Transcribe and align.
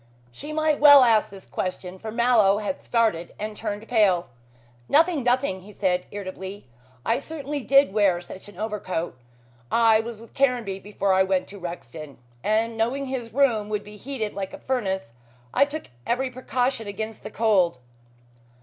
She 0.31 0.51
might 0.51 0.79
well 0.79 1.03
ask 1.03 1.29
this 1.29 1.45
question, 1.45 1.99
for 1.99 2.11
Mallow 2.11 2.57
had 2.57 2.81
started 2.81 3.35
and 3.37 3.55
turned 3.55 3.87
pale. 3.87 4.29
"Nothing! 4.89 5.21
nothing," 5.23 5.61
he 5.61 5.71
said 5.71 6.07
irritably. 6.09 6.65
"I 7.05 7.19
certainly 7.19 7.59
did 7.61 7.93
wear 7.93 8.19
such 8.19 8.49
an 8.49 8.57
overcoat. 8.57 9.15
I 9.71 9.99
was 9.99 10.19
with 10.19 10.33
Caranby 10.33 10.79
before 10.79 11.13
I 11.13 11.21
went 11.21 11.47
to 11.49 11.59
Rexton, 11.59 12.17
and 12.43 12.75
knowing 12.77 13.05
his 13.05 13.31
room 13.31 13.69
would 13.69 13.83
be 13.83 13.95
heated 13.95 14.33
like 14.33 14.53
a 14.53 14.57
furnace, 14.57 15.11
I 15.53 15.65
took 15.65 15.91
every 16.07 16.31
precaution 16.31 16.87
against 16.87 17.31
cold." 17.33 17.77